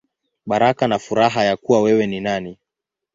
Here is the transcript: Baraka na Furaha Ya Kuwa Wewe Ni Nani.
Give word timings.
Baraka 0.45 0.87
na 0.87 0.99
Furaha 0.99 1.43
Ya 1.45 1.57
Kuwa 1.57 1.81
Wewe 1.81 2.07
Ni 2.07 2.19
Nani. 2.21 2.57